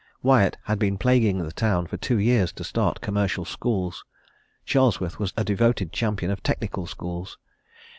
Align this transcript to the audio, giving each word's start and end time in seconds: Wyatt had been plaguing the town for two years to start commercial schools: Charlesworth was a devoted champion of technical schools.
Wyatt 0.23 0.57
had 0.63 0.79
been 0.79 0.97
plaguing 0.97 1.37
the 1.37 1.51
town 1.51 1.85
for 1.85 1.95
two 1.95 2.17
years 2.17 2.51
to 2.53 2.63
start 2.63 3.01
commercial 3.01 3.45
schools: 3.45 4.03
Charlesworth 4.65 5.19
was 5.19 5.31
a 5.37 5.43
devoted 5.43 5.93
champion 5.93 6.31
of 6.31 6.41
technical 6.41 6.87
schools. 6.87 7.37